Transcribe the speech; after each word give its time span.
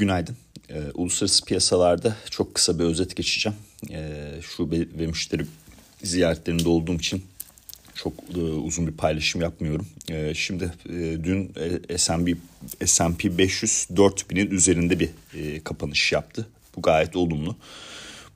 Günaydın. 0.00 0.36
Ee, 0.68 0.82
uluslararası 0.94 1.44
piyasalarda 1.44 2.16
çok 2.30 2.54
kısa 2.54 2.78
bir 2.78 2.84
özet 2.84 3.16
geçeceğim. 3.16 3.58
Ee, 3.90 4.40
şube 4.42 4.78
ve 4.78 5.06
müşteri 5.06 5.46
ziyaretlerinde 6.02 6.68
olduğum 6.68 6.94
için 6.94 7.24
çok 7.94 8.12
e, 8.36 8.40
uzun 8.40 8.86
bir 8.86 8.92
paylaşım 8.92 9.40
yapmıyorum. 9.40 9.86
Ee, 10.10 10.32
şimdi 10.34 10.72
e, 10.88 10.92
dün 11.24 11.52
e, 11.88 11.98
S&P 11.98 12.34
S&P 12.86 13.38
500 13.38 13.86
4000'in 13.94 14.50
üzerinde 14.50 15.00
bir 15.00 15.10
e, 15.34 15.60
kapanış 15.60 16.12
yaptı. 16.12 16.46
Bu 16.76 16.82
gayet 16.82 17.16
olumlu. 17.16 17.56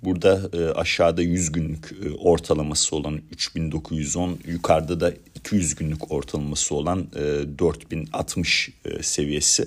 Burada 0.03 0.51
e, 0.53 0.73
aşağıda 0.73 1.23
100 1.23 1.53
günlük 1.53 1.93
e, 2.05 2.11
ortalaması 2.11 2.97
olan 2.97 3.21
3910, 3.33 4.39
yukarıda 4.47 5.01
da 5.01 5.13
200 5.35 5.75
günlük 5.75 6.13
ortalaması 6.13 6.75
olan 6.75 7.07
e, 7.17 7.59
4060 7.59 8.71
e, 8.85 9.03
seviyesi 9.03 9.63
e, 9.63 9.67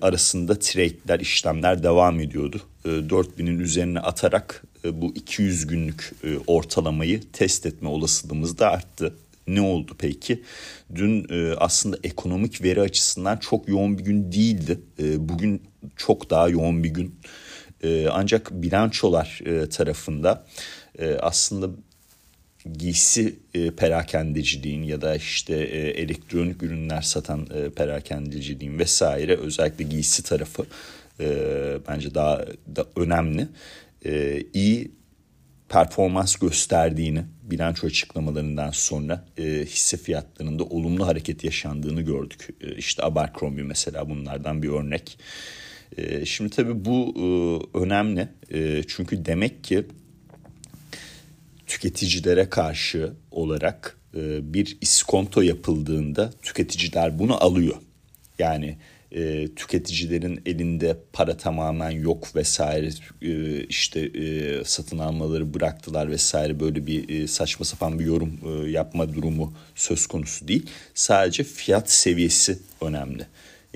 arasında 0.00 0.58
trade'ler, 0.58 1.20
işlemler 1.20 1.82
devam 1.82 2.20
ediyordu. 2.20 2.60
E, 2.84 2.88
4000'in 2.88 3.58
üzerine 3.58 4.00
atarak 4.00 4.62
e, 4.84 5.00
bu 5.00 5.12
200 5.14 5.66
günlük 5.66 6.12
e, 6.24 6.38
ortalamayı 6.46 7.20
test 7.32 7.66
etme 7.66 7.88
olasılığımız 7.88 8.58
da 8.58 8.70
arttı. 8.70 9.14
Ne 9.46 9.60
oldu 9.60 9.96
peki? 9.98 10.42
Dün 10.94 11.26
e, 11.30 11.54
aslında 11.56 11.98
ekonomik 12.04 12.62
veri 12.62 12.80
açısından 12.80 13.36
çok 13.36 13.68
yoğun 13.68 13.98
bir 13.98 14.04
gün 14.04 14.32
değildi. 14.32 14.80
E, 14.98 15.28
bugün 15.28 15.62
çok 15.96 16.30
daha 16.30 16.48
yoğun 16.48 16.84
bir 16.84 16.90
gün. 16.90 17.14
E, 17.82 18.08
ancak 18.12 18.50
bilançolar 18.52 19.40
e, 19.46 19.68
tarafında 19.68 20.46
e, 20.98 21.14
aslında 21.14 21.70
giysi 22.72 23.36
e, 23.54 23.70
perakendeciliğin 23.70 24.82
ya 24.82 25.00
da 25.00 25.16
işte 25.16 25.54
e, 25.54 25.78
elektronik 25.78 26.62
ürünler 26.62 27.02
satan 27.02 27.46
e, 27.54 27.70
perakendeciliğin 27.70 28.78
vesaire 28.78 29.36
özellikle 29.36 29.84
giysi 29.84 30.22
tarafı 30.22 30.66
e, 31.20 31.26
bence 31.88 32.14
daha 32.14 32.44
da 32.76 32.86
önemli. 32.96 33.48
E, 34.06 34.42
iyi 34.54 34.90
performans 35.68 36.36
gösterdiğini 36.36 37.24
bilanço 37.42 37.86
açıklamalarından 37.86 38.70
sonra 38.70 39.24
e, 39.38 39.42
hisse 39.42 39.96
fiyatlarında 39.96 40.64
olumlu 40.64 41.06
hareket 41.06 41.44
yaşandığını 41.44 42.02
gördük. 42.02 42.48
E, 42.60 42.76
işte 42.76 43.02
Abercrombie 43.02 43.64
mesela 43.64 44.10
bunlardan 44.10 44.62
bir 44.62 44.68
örnek. 44.68 45.18
E, 45.96 46.24
şimdi 46.24 46.50
tabii 46.50 46.84
bu 46.84 47.14
e, 47.16 47.26
önemli 47.78 48.28
e, 48.54 48.82
çünkü 48.88 49.24
demek 49.24 49.64
ki 49.64 49.84
tüketicilere 51.66 52.50
karşı 52.50 53.12
olarak 53.30 53.98
e, 54.14 54.54
bir 54.54 54.78
iskonto 54.80 55.42
yapıldığında 55.42 56.30
tüketiciler 56.42 57.18
bunu 57.18 57.44
alıyor. 57.44 57.76
Yani 58.38 58.76
e, 59.12 59.48
tüketicilerin 59.56 60.42
elinde 60.46 60.96
para 61.12 61.36
tamamen 61.36 61.90
yok 61.90 62.36
vesaire 62.36 62.90
e, 63.22 63.60
işte 63.64 64.00
e, 64.00 64.64
satın 64.64 64.98
almaları 64.98 65.54
bıraktılar 65.54 66.10
vesaire 66.10 66.60
böyle 66.60 66.86
bir 66.86 67.08
e, 67.08 67.26
saçma 67.26 67.64
sapan 67.66 67.98
bir 67.98 68.04
yorum 68.04 68.38
e, 68.46 68.70
yapma 68.70 69.14
durumu 69.14 69.54
söz 69.74 70.06
konusu 70.06 70.48
değil. 70.48 70.66
Sadece 70.94 71.44
fiyat 71.44 71.90
seviyesi 71.90 72.58
önemli. 72.80 73.26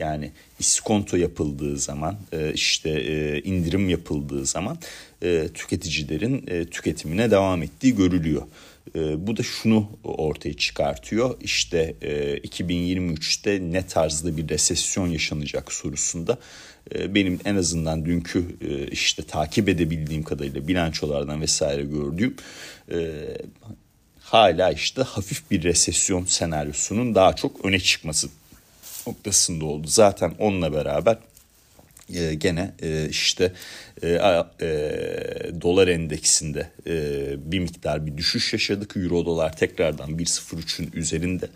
Yani 0.01 0.31
iskonto 0.59 1.17
yapıldığı 1.17 1.77
zaman 1.77 2.17
e, 2.33 2.53
işte 2.53 2.91
e, 2.91 3.43
indirim 3.43 3.89
yapıldığı 3.89 4.47
zaman 4.47 4.79
e, 5.23 5.49
tüketicilerin 5.55 6.67
tüketimine 6.67 7.31
devam 7.31 7.63
ettiği 7.63 7.97
görülüyor. 7.97 8.43
Bu 8.95 9.37
da 9.37 9.43
şunu 9.43 9.89
ortaya 10.05 10.55
çıkartıyor. 10.55 11.37
İşte 11.41 11.95
2023'te 12.45 13.73
ne 13.73 13.87
tarzda 13.87 14.37
bir 14.37 14.49
resesyon 14.49 15.07
yaşanacak 15.07 15.73
sorusunda 15.73 16.39
benim 17.09 17.41
en 17.45 17.57
azından 17.57 18.07
dünkü 18.07 18.45
işte 18.93 19.23
takip 19.23 19.69
edebildiğim 19.69 20.23
kadarıyla 20.23 20.69
bilançolardan 20.69 21.41
vesaire 21.41 21.83
gördüğüm 21.83 22.37
hala 24.21 24.73
işte 24.73 25.03
hafif 25.03 25.51
bir 25.51 25.63
resesyon 25.63 26.25
senaryosunun 26.25 27.15
daha 27.15 27.37
çok 27.37 27.65
öne 27.65 27.81
çıkması 27.81 28.29
noktasında 29.07 29.65
oldu. 29.65 29.87
Zaten 29.89 30.35
onunla 30.39 30.73
beraber 30.73 31.19
e, 32.15 32.35
gene 32.35 32.73
e, 32.83 33.09
işte 33.09 33.53
e, 34.03 34.09
e, 34.09 34.71
dolar 35.61 35.89
endeksinde 35.89 36.71
e, 36.87 37.53
bir 37.53 37.59
miktar 37.59 38.07
bir 38.07 38.17
düşüş 38.17 38.53
yaşadık. 38.53 38.97
Euro 38.97 39.27
dolar 39.27 39.57
tekrardan 39.57 40.11
1.03'ün 40.11 40.91
üzerinde. 40.95 41.49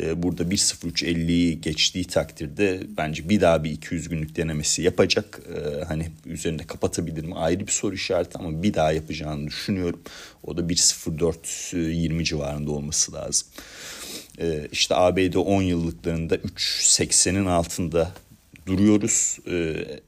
E, 0.00 0.22
burada 0.22 0.42
1.03.50'yi 0.42 1.60
geçtiği 1.60 2.04
takdirde 2.04 2.80
bence 2.96 3.28
bir 3.28 3.40
daha 3.40 3.64
bir 3.64 3.70
200 3.70 4.08
günlük 4.08 4.36
denemesi 4.36 4.82
yapacak. 4.82 5.40
E, 5.54 5.84
hani 5.84 6.10
üzerinde 6.26 6.66
kapatabilir 6.66 7.24
mi 7.24 7.34
ayrı 7.34 7.66
bir 7.66 7.72
soru 7.72 7.94
işareti 7.94 8.38
ama 8.38 8.62
bir 8.62 8.74
daha 8.74 8.92
yapacağını 8.92 9.46
düşünüyorum. 9.46 10.00
O 10.42 10.56
da 10.56 10.60
1.04.20 10.60 12.24
civarında 12.24 12.70
olması 12.70 13.12
lazım. 13.12 13.48
E, 14.40 14.68
işte 14.72 14.94
ABD 14.94 15.34
10 15.34 15.62
yıllıklarında 15.62 16.36
3.80'in 16.36 17.46
altında 17.46 18.12
duruyoruz. 18.66 19.38
E, 19.46 19.54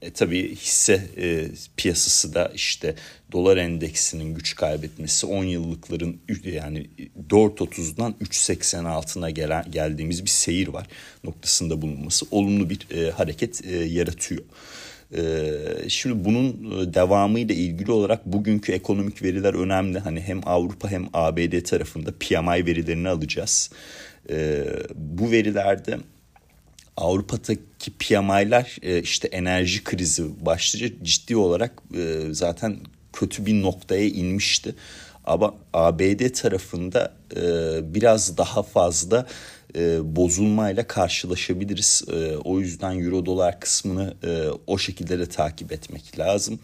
e, 0.01 0.11
tabii 0.13 0.55
hisse 0.55 1.07
e, 1.17 1.47
piyasası 1.77 2.33
da 2.33 2.51
işte 2.55 2.95
dolar 3.31 3.57
endeksinin 3.57 4.35
güç 4.35 4.55
kaybetmesi 4.55 5.25
10 5.25 5.43
yıllıkların 5.43 6.21
yani 6.43 6.89
4.30'dan 7.29 8.15
3.80 8.21 8.87
altına 8.87 9.29
gelen 9.29 9.71
geldiğimiz 9.71 10.25
bir 10.25 10.29
seyir 10.29 10.67
var 10.67 10.87
noktasında 11.23 11.81
bulunması 11.81 12.25
olumlu 12.31 12.69
bir 12.69 12.87
e, 12.91 13.11
hareket 13.11 13.65
e, 13.65 13.75
yaratıyor. 13.75 14.43
Ee, 15.17 15.51
şimdi 15.87 16.25
bunun 16.25 16.47
e, 16.81 16.93
devamıyla 16.93 17.55
ilgili 17.55 17.91
olarak 17.91 18.25
bugünkü 18.25 18.71
ekonomik 18.71 19.23
veriler 19.23 19.53
önemli. 19.53 19.99
Hani 19.99 20.21
hem 20.21 20.41
Avrupa 20.45 20.89
hem 20.89 21.07
ABD 21.13 21.61
tarafında 21.61 22.11
PMI 22.19 22.65
verilerini 22.65 23.09
alacağız. 23.09 23.69
Ee, 24.29 24.65
bu 24.95 25.31
verilerde 25.31 25.97
Avrupa'daki 26.97 27.91
PMI'ler 27.99 28.77
e, 28.81 29.01
işte 29.01 29.27
enerji 29.27 29.83
krizi 29.83 30.45
başlıca 30.45 30.87
ciddi 31.03 31.35
olarak 31.35 31.71
e, 31.97 32.21
zaten 32.31 32.77
kötü 33.13 33.45
bir 33.45 33.61
noktaya 33.61 34.07
inmişti. 34.07 34.75
Ama 35.25 35.55
ABD 35.73 36.29
tarafında 36.29 37.13
biraz 37.83 38.37
daha 38.37 38.63
fazla 38.63 39.27
e, 39.75 40.15
bozulmayla 40.15 40.87
karşılaşabiliriz. 40.87 42.03
E, 42.11 42.37
o 42.37 42.59
yüzden 42.59 42.99
euro 42.99 43.25
dolar 43.25 43.59
kısmını 43.59 44.13
e, 44.23 44.47
o 44.67 44.77
şekilde 44.77 45.19
de 45.19 45.25
takip 45.25 45.71
etmek 45.71 46.19
lazım. 46.19 46.59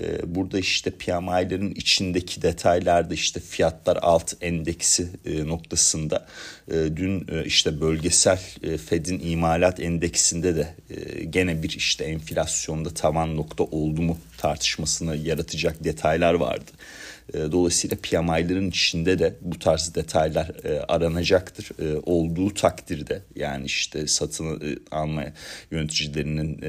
E, 0.00 0.34
burada 0.34 0.58
işte 0.58 0.90
PMI'lerin 0.90 1.74
içindeki 1.74 2.42
detaylarda 2.42 3.14
işte 3.14 3.40
fiyatlar 3.40 3.98
alt 4.02 4.34
endeksi 4.40 5.08
e, 5.26 5.48
noktasında 5.48 6.26
e, 6.70 6.74
dün 6.74 7.26
e, 7.32 7.44
işte 7.44 7.80
bölgesel 7.80 8.40
e, 8.62 8.78
Fed'in 8.78 9.20
imalat 9.30 9.80
endeksinde 9.80 10.56
de 10.56 10.74
e, 10.90 11.24
gene 11.24 11.62
bir 11.62 11.70
işte 11.70 12.04
enflasyonda 12.04 12.90
tavan 12.94 13.36
nokta 13.36 13.64
oldu 13.64 14.02
mu 14.02 14.18
tartışmasını 14.38 15.16
yaratacak 15.16 15.84
detaylar 15.84 16.34
vardı. 16.34 16.70
E, 17.34 17.52
dolayısıyla 17.52 17.96
PMI'lerin 18.02 18.70
içinde 18.70 19.18
de 19.18 19.34
bu 19.40 19.58
tarz 19.58 19.94
detaylar 19.94 20.50
e, 20.64 20.80
aranacaktır. 20.80 21.70
E, 21.82 22.00
olduğu 22.06 22.54
takdirde 22.54 23.22
yani 23.34 23.64
işte 23.64 24.06
satın 24.06 24.80
alma 24.90 25.24
yöneticilerinin 25.70 26.60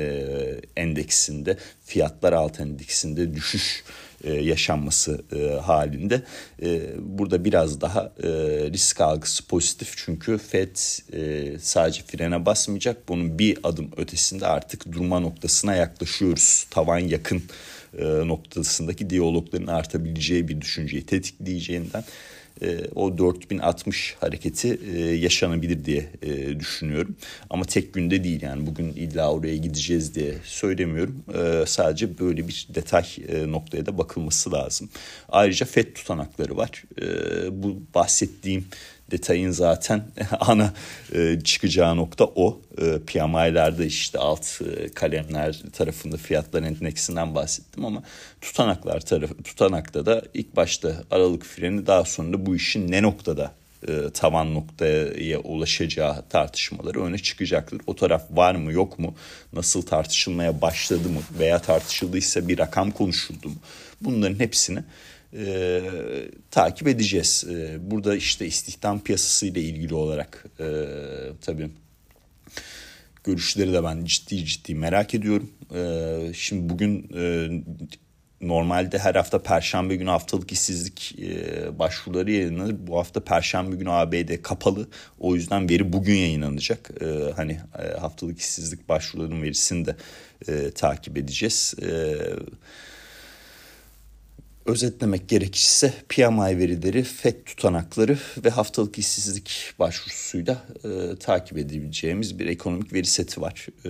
endeksinde 0.75 1.57
fiyatlar 1.85 2.33
alt 2.33 2.59
endeksinde 2.59 3.33
düşüş 3.35 3.83
yaşanması 4.23 5.21
halinde. 5.61 6.21
Burada 6.97 7.45
biraz 7.45 7.81
daha 7.81 8.13
risk 8.71 9.01
algısı 9.01 9.47
pozitif 9.47 9.93
çünkü 9.97 10.37
Fed 10.37 10.75
sadece 11.59 12.01
frene 12.03 12.45
basmayacak. 12.45 13.09
Bunun 13.09 13.39
bir 13.39 13.57
adım 13.63 13.91
ötesinde 13.97 14.47
artık 14.47 14.91
durma 14.91 15.19
noktasına 15.19 15.75
yaklaşıyoruz. 15.75 16.67
Tavan 16.69 16.99
yakın 16.99 17.43
noktasındaki 18.03 19.09
diyalogların 19.09 19.67
artabileceği 19.67 20.47
bir 20.47 20.61
düşünceyi 20.61 21.05
tetikleyeceğinden 21.05 22.03
e, 22.61 22.77
o 22.95 23.17
4060 23.17 24.15
hareketi 24.19 24.79
e, 24.95 24.99
yaşanabilir 24.99 25.85
diye 25.85 26.09
e, 26.21 26.59
düşünüyorum. 26.59 27.15
Ama 27.49 27.65
tek 27.65 27.93
günde 27.93 28.23
değil 28.23 28.41
yani 28.41 28.67
bugün 28.67 28.87
illa 28.87 29.33
oraya 29.33 29.57
gideceğiz 29.57 30.15
diye 30.15 30.33
söylemiyorum. 30.43 31.23
E, 31.33 31.65
sadece 31.65 32.19
böyle 32.19 32.47
bir 32.47 32.67
detay 32.75 33.05
e, 33.27 33.51
noktaya 33.51 33.85
da 33.85 33.97
bakılması 33.97 34.51
lazım. 34.51 34.89
Ayrıca 35.29 35.65
FED 35.65 35.93
tutanakları 35.93 36.57
var. 36.57 36.83
E, 37.01 37.05
bu 37.63 37.81
bahsettiğim 37.95 38.65
detayın 39.11 39.51
zaten 39.51 40.03
ana 40.39 40.73
e, 41.13 41.39
çıkacağı 41.43 41.97
nokta 41.97 42.25
o. 42.25 42.61
E, 42.77 42.99
PMI'lerde 42.99 43.85
işte 43.85 44.19
alt 44.19 44.61
e, 44.61 44.89
kalemler 44.93 45.61
tarafında 45.73 46.17
fiyatlar 46.17 46.63
endeksinden 46.63 47.35
bahsettim 47.35 47.85
ama 47.85 48.03
tutanaklar 48.41 48.99
tarafı 48.99 49.43
tutanakta 49.43 50.05
da 50.05 50.21
ilk 50.33 50.55
başta 50.55 51.03
aralık 51.11 51.45
freni 51.45 51.87
daha 51.87 52.05
sonra 52.05 52.45
bu 52.45 52.55
işin 52.55 52.91
ne 52.91 53.01
noktada 53.01 53.51
e, 53.87 54.09
tavan 54.13 54.53
noktaya 54.53 55.39
ulaşacağı 55.39 56.29
tartışmaları 56.29 57.03
öne 57.03 57.17
çıkacaktır. 57.17 57.81
O 57.87 57.95
taraf 57.95 58.23
var 58.31 58.55
mı 58.55 58.71
yok 58.71 58.99
mu 58.99 59.15
nasıl 59.53 59.81
tartışılmaya 59.81 60.61
başladı 60.61 61.09
mı 61.09 61.19
veya 61.39 61.59
tartışıldıysa 61.59 62.47
bir 62.47 62.57
rakam 62.57 62.91
konuşuldu 62.91 63.49
mu 63.49 63.55
bunların 64.01 64.39
hepsini 64.39 64.79
e, 65.33 65.81
takip 66.51 66.87
edeceğiz. 66.87 67.45
E, 67.49 67.77
burada 67.91 68.15
işte 68.15 68.45
istihdam 68.45 68.99
piyasası 68.99 69.45
ile 69.45 69.61
ilgili 69.61 69.95
olarak 69.95 70.45
e, 70.59 70.65
tabii 71.41 71.69
görüşleri 73.23 73.73
de 73.73 73.83
ben 73.83 74.05
ciddi 74.05 74.45
ciddi 74.45 74.75
merak 74.75 75.13
ediyorum. 75.13 75.49
E, 75.75 76.33
şimdi 76.33 76.69
bugün 76.69 77.09
e, 77.17 77.49
normalde 78.41 78.97
her 78.97 79.15
hafta 79.15 79.43
Perşembe 79.43 79.95
günü 79.95 80.09
haftalık 80.09 80.51
işsizlik 80.51 81.15
e, 81.19 81.79
başvuruları 81.79 82.31
yayınlanır. 82.31 82.75
Bu 82.87 82.97
hafta 82.97 83.23
Perşembe 83.23 83.75
günü 83.75 83.91
ABD 83.91 84.41
kapalı. 84.41 84.87
O 85.19 85.35
yüzden 85.35 85.69
veri 85.69 85.93
bugün 85.93 86.15
yayınlanacak. 86.15 86.89
E, 87.01 87.31
hani 87.35 87.59
e, 87.79 87.97
haftalık 87.97 88.39
işsizlik 88.39 88.89
başvurularının 88.89 89.41
verisini 89.41 89.85
de 89.85 89.95
e, 90.47 90.71
takip 90.71 91.17
edeceğiz. 91.17 91.73
Evet 91.81 92.39
özetlemek 94.67 95.29
gerekirse 95.29 95.93
PMI 96.09 96.57
verileri, 96.57 97.03
FED 97.03 97.45
tutanakları 97.45 98.17
ve 98.43 98.49
haftalık 98.49 98.97
işsizlik 98.97 99.73
başvurusuyla 99.79 100.65
e, 100.83 101.15
takip 101.15 101.57
edebileceğimiz 101.57 102.39
bir 102.39 102.45
ekonomik 102.45 102.93
veri 102.93 103.05
seti 103.05 103.41
var. 103.41 103.67
E, 103.85 103.89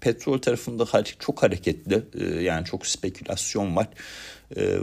petrol 0.00 0.38
tarafında 0.38 1.04
çok 1.18 1.42
hareketli 1.42 2.02
e, 2.14 2.24
yani 2.24 2.64
çok 2.64 2.86
spekülasyon 2.86 3.76
var. 3.76 3.88
E, 4.56 4.78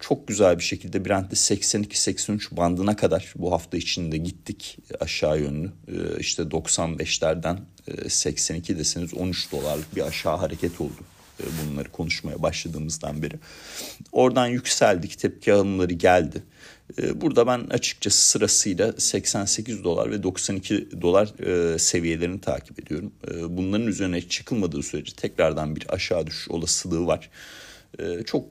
çok 0.00 0.28
güzel 0.28 0.58
bir 0.58 0.64
şekilde 0.64 1.04
Brent'te 1.04 1.36
82-83 1.36 2.56
bandına 2.56 2.96
kadar 2.96 3.34
bu 3.36 3.52
hafta 3.52 3.76
içinde 3.76 4.16
gittik 4.16 4.78
aşağı 5.00 5.40
yönlü. 5.40 5.72
E, 5.88 6.18
işte 6.18 6.42
95'lerden 6.42 7.58
e, 7.88 8.08
82 8.08 8.78
deseniz 8.78 9.14
13 9.14 9.52
dolarlık 9.52 9.96
bir 9.96 10.02
aşağı 10.02 10.36
hareket 10.36 10.80
oldu 10.80 11.00
e, 11.00 11.21
bunları 11.70 11.92
konuşmaya 11.92 12.42
başladığımızdan 12.42 13.22
beri. 13.22 13.34
Oradan 14.12 14.46
yükseldik, 14.46 15.18
tepki 15.18 15.52
alımları 15.52 15.92
geldi. 15.92 16.42
E, 17.02 17.20
burada 17.20 17.46
ben 17.46 17.58
açıkçası 17.70 18.28
sırasıyla 18.28 18.92
88 18.92 19.84
dolar 19.84 20.10
ve 20.10 20.22
92 20.22 20.88
dolar 21.02 21.40
e, 21.74 21.78
seviyelerini 21.78 22.40
takip 22.40 22.80
ediyorum. 22.80 23.12
Bunların 23.48 23.86
üzerine 23.86 24.20
çıkılmadığı 24.28 24.82
sürece 24.82 25.16
tekrardan 25.16 25.76
bir 25.76 25.94
aşağı 25.94 26.26
düşüş 26.26 26.50
olasılığı 26.50 27.06
var. 27.06 27.30
Çok 28.26 28.44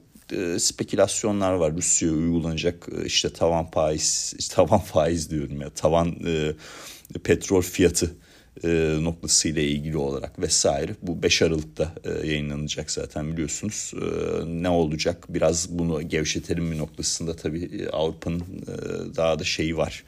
spekülasyonlar 0.58 1.54
var 1.54 1.74
Rusya'ya 1.74 2.14
uygulanacak 2.16 2.88
işte 3.06 3.34
tavan 3.34 3.72
faiz 3.72 4.34
tavan 4.52 4.80
faiz 4.80 5.30
diyorum 5.32 5.62
ya 5.62 5.70
tavan 5.70 6.16
petrol 7.24 7.62
fiyatı 7.62 8.16
e, 8.64 8.98
noktasıyla 9.02 9.62
ilgili 9.62 9.98
olarak 9.98 10.40
vesaire. 10.40 10.96
Bu 11.02 11.24
5 11.24 11.42
Aralık'ta 11.42 11.94
e, 12.04 12.28
yayınlanacak 12.28 12.92
zaten 12.92 13.32
biliyorsunuz. 13.34 13.94
E, 13.96 14.06
ne 14.46 14.70
olacak 14.70 15.26
biraz 15.30 15.70
bunu 15.70 16.02
gevşetelim 16.02 16.72
bir 16.72 16.78
noktasında 16.78 17.36
tabii 17.36 17.64
e, 17.64 17.90
Avrupa'nın 17.90 18.40
e, 18.40 19.16
daha 19.16 19.40
da 19.40 19.44
şeyi 19.44 19.78
var. 19.78 20.04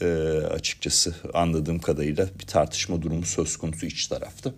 E, 0.00 0.06
açıkçası 0.50 1.14
anladığım 1.34 1.78
kadarıyla 1.78 2.28
bir 2.40 2.46
tartışma 2.46 3.02
durumu 3.02 3.26
söz 3.26 3.56
konusu 3.56 3.86
iç 3.86 4.06
tarafta. 4.06 4.52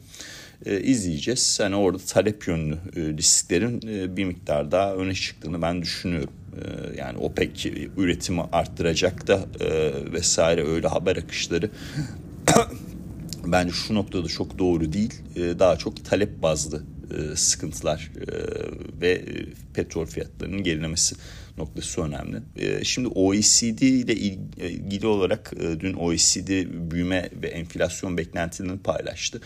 E, 0.67 0.81
izleyeceğiz. 0.81 1.59
Yani 1.63 1.77
orada 1.77 1.99
talep 1.99 2.49
yönlü 2.49 2.75
e, 2.75 3.01
risklerin 3.01 3.81
e, 3.89 4.17
bir 4.17 4.25
miktar 4.25 4.71
daha 4.71 4.95
öne 4.95 5.15
çıktığını 5.15 5.63
ben 5.63 5.83
düşünüyorum. 5.83 6.33
E, 6.53 6.99
yani 6.99 7.19
OPEC 7.19 7.67
üretimi 7.97 8.43
arttıracak 8.53 9.27
da 9.27 9.45
e, 9.61 9.93
vesaire 10.13 10.67
öyle 10.67 10.89
haber 10.89 11.17
akışları 11.17 11.71
bence 13.53 13.73
şu 13.73 13.95
noktada 13.95 14.29
çok 14.29 14.59
doğru 14.59 14.93
değil. 14.93 15.15
Ee, 15.37 15.59
daha 15.59 15.77
çok 15.77 16.05
talep 16.05 16.43
bazlı 16.43 16.83
e, 17.19 17.37
sıkıntılar 17.37 18.11
e, 18.17 18.27
ve 19.01 19.25
petrol 19.75 20.07
fiyatlarının 20.07 20.63
gerilemesi 20.63 21.17
noktası 21.59 22.03
önemli. 22.03 22.43
E, 22.57 22.85
şimdi 22.85 23.09
OECD 23.09 23.81
ile 23.81 24.15
ilgili 24.15 25.07
olarak 25.07 25.53
dün 25.81 25.95
OECD 25.95 26.49
büyüme 26.91 27.31
ve 27.43 27.49
enflasyon 27.49 28.19
beklentilerini 28.19 28.79
paylaştı. 28.79 29.41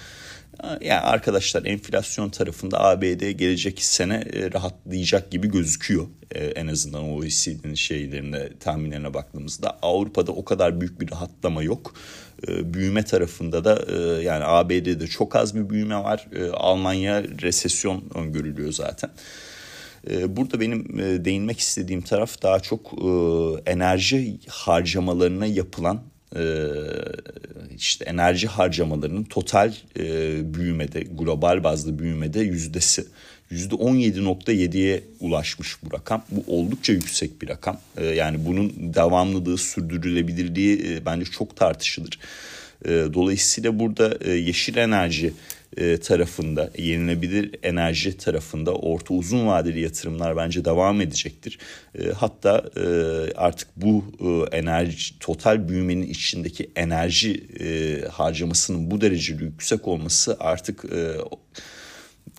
Yani 0.80 1.00
arkadaşlar 1.00 1.64
enflasyon 1.64 2.30
tarafında 2.30 2.80
ABD 2.80 3.30
gelecek 3.30 3.82
sene 3.82 4.24
rahatlayacak 4.52 5.30
gibi 5.30 5.48
gözüküyor. 5.50 6.06
En 6.34 6.66
azından 6.66 7.02
OECD'nin 7.04 7.74
şeylerine, 7.74 8.58
tahminlerine 8.60 9.14
baktığımızda. 9.14 9.78
Avrupa'da 9.82 10.32
o 10.32 10.44
kadar 10.44 10.80
büyük 10.80 11.00
bir 11.00 11.10
rahatlama 11.10 11.62
yok. 11.62 11.94
E, 12.48 12.74
büyüme 12.74 13.04
tarafında 13.04 13.64
da 13.64 13.84
e, 13.88 14.22
yani 14.22 14.44
ABD'de 14.44 15.06
çok 15.06 15.36
az 15.36 15.54
bir 15.54 15.70
büyüme 15.70 15.96
var. 15.96 16.26
E, 16.36 16.50
Almanya 16.50 17.22
resesyon 17.22 18.04
öngörülüyor 18.14 18.72
zaten. 18.72 19.10
Burada 20.26 20.60
benim 20.60 20.98
değinmek 21.24 21.58
istediğim 21.58 22.02
taraf 22.02 22.42
daha 22.42 22.60
çok 22.60 22.92
enerji 23.66 24.38
harcamalarına 24.48 25.46
yapılan 25.46 26.02
işte 27.76 28.04
enerji 28.04 28.46
harcamalarının 28.46 29.24
total 29.24 29.72
büyümede 30.42 31.00
global 31.00 31.64
bazda 31.64 31.98
büyümede 31.98 32.40
yüzdesi 32.40 33.04
%17.7'ye 33.52 35.02
ulaşmış 35.20 35.76
bu 35.82 35.96
rakam. 35.96 36.24
Bu 36.30 36.56
oldukça 36.56 36.92
yüksek 36.92 37.42
bir 37.42 37.48
rakam. 37.48 37.80
Ee, 37.96 38.06
yani 38.06 38.46
bunun 38.46 38.72
devamlılığı, 38.76 39.58
sürdürülebilirliği 39.58 40.86
e, 40.88 41.06
bence 41.06 41.24
çok 41.24 41.56
tartışılır. 41.56 42.18
Ee, 42.84 42.88
dolayısıyla 43.14 43.78
burada 43.78 44.18
e, 44.20 44.30
yeşil 44.30 44.76
enerji 44.76 45.32
e, 45.76 45.96
tarafında, 45.96 46.70
yenilebilir 46.78 47.54
enerji 47.62 48.16
tarafında 48.16 48.74
orta 48.74 49.14
uzun 49.14 49.46
vadeli 49.46 49.80
yatırımlar 49.80 50.36
bence 50.36 50.64
devam 50.64 51.00
edecektir. 51.00 51.58
Hatta 52.14 52.64
artık 53.36 53.68
bu 53.76 54.04
enerji 54.52 55.18
total 55.18 55.68
büyümenin 55.68 56.06
içindeki 56.06 56.70
enerji 56.76 57.46
harcamasının 58.10 58.90
bu 58.90 59.00
derece 59.00 59.34
yüksek 59.34 59.88
olması 59.88 60.36
artık 60.40 60.84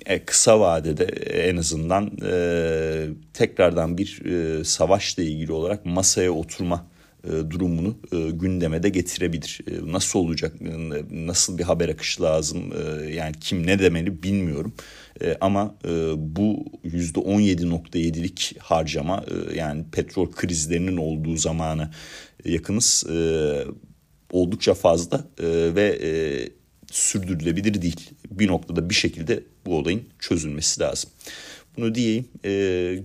e, 0.05 0.19
kısa 0.25 0.59
vadede 0.59 1.05
en 1.49 1.57
azından 1.57 2.11
e, 2.25 3.07
tekrardan 3.33 3.97
bir 3.97 4.25
e, 4.25 4.63
savaşla 4.63 5.23
ilgili 5.23 5.51
olarak 5.51 5.85
masaya 5.85 6.31
oturma 6.31 6.85
e, 6.91 6.94
durumunu 7.49 7.97
e, 8.11 8.31
gündeme 8.31 8.83
de 8.83 8.89
getirebilir. 8.89 9.59
E, 9.67 9.91
nasıl 9.91 10.19
olacak, 10.19 10.55
e, 10.61 11.27
nasıl 11.27 11.57
bir 11.57 11.63
haber 11.63 11.89
akışı 11.89 12.23
lazım, 12.23 12.73
e, 12.73 13.13
yani 13.13 13.33
kim 13.41 13.67
ne 13.67 13.79
demeli 13.79 14.23
bilmiyorum. 14.23 14.73
E, 15.21 15.37
ama 15.41 15.75
e, 15.85 15.89
bu 16.17 16.65
%17.7'lik 16.85 18.55
harcama 18.59 19.25
e, 19.27 19.57
yani 19.57 19.85
petrol 19.91 20.31
krizlerinin 20.31 20.97
olduğu 20.97 21.37
zamana 21.37 21.91
yakınız 22.45 23.03
e, 23.09 23.17
oldukça 24.31 24.73
fazla 24.73 25.17
e, 25.39 25.75
ve 25.75 25.99
e, 26.03 26.09
sürdürülebilir 26.91 27.81
değil. 27.81 28.09
Bir 28.31 28.47
noktada 28.47 28.89
bir 28.89 28.95
şekilde 28.95 29.43
bu 29.65 29.77
olayın 29.77 30.03
çözülmesi 30.19 30.81
lazım. 30.81 31.09
Bunu 31.77 31.95
diyeyim. 31.95 32.25
E, 32.45 32.51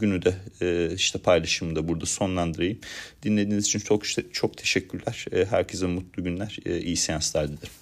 günü 0.00 0.23
de 0.23 0.35
e, 0.62 0.95
işte 0.95 1.19
paylaşımı 1.19 1.77
da 1.77 1.89
burada 1.89 2.07
sonlandırayım. 2.07 2.79
Dinlediğiniz 3.23 3.67
için 3.67 3.79
çok 3.79 4.03
çok 4.33 4.57
teşekkürler. 4.57 5.27
E, 5.33 5.45
herkese 5.45 5.87
mutlu 5.87 6.25
günler. 6.25 6.57
E, 6.67 6.81
iyi 6.81 6.97
seanslar 6.97 7.49
dilerim. 7.49 7.80